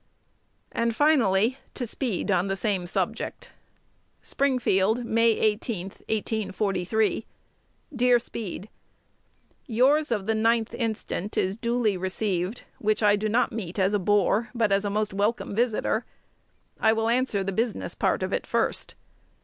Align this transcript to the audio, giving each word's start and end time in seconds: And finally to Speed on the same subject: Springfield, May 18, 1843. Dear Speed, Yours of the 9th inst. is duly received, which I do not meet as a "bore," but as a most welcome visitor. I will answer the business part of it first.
And 0.71 0.95
finally 0.95 1.59
to 1.75 1.85
Speed 1.85 2.31
on 2.31 2.47
the 2.47 2.55
same 2.55 2.87
subject: 2.87 3.51
Springfield, 4.19 5.05
May 5.05 5.29
18, 5.33 5.89
1843. 5.91 7.27
Dear 7.95 8.17
Speed, 8.17 8.69
Yours 9.67 10.09
of 10.09 10.25
the 10.25 10.33
9th 10.33 10.73
inst. 10.73 11.37
is 11.37 11.55
duly 11.55 11.97
received, 11.97 12.63
which 12.79 13.03
I 13.03 13.15
do 13.15 13.29
not 13.29 13.51
meet 13.51 13.77
as 13.77 13.93
a 13.93 13.99
"bore," 13.99 14.49
but 14.55 14.71
as 14.71 14.83
a 14.85 14.89
most 14.89 15.13
welcome 15.13 15.55
visitor. 15.55 16.03
I 16.79 16.93
will 16.93 17.07
answer 17.07 17.43
the 17.43 17.51
business 17.51 17.93
part 17.93 18.23
of 18.23 18.33
it 18.33 18.47
first. 18.47 18.95